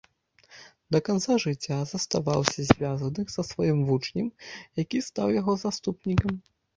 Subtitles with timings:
[0.93, 4.27] Да канца жыцця заставаўся звязаных са сваім вучнем,
[4.83, 6.33] які стаў яго заступнікам.